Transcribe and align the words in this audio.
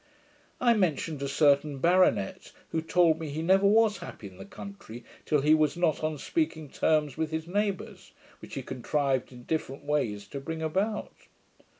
I 0.59 0.73
mentioned 0.73 1.21
a 1.21 1.27
certain 1.27 1.77
baronet, 1.77 2.51
who 2.69 2.81
told 2.81 3.19
me, 3.19 3.29
he 3.29 3.43
never 3.43 3.67
was 3.67 3.99
happy 3.99 4.25
in 4.25 4.37
the 4.37 4.45
country, 4.47 5.03
till 5.27 5.41
he 5.41 5.53
was 5.53 5.77
not 5.77 6.03
on 6.03 6.17
speaking 6.17 6.69
terms 6.69 7.17
with 7.17 7.29
his 7.29 7.45
neighbours, 7.45 8.11
which 8.39 8.55
he 8.55 8.63
contrived 8.63 9.31
in 9.31 9.43
different 9.43 9.83
ways 9.83 10.25
to 10.29 10.39
bring 10.41 10.63
about. 10.63 11.13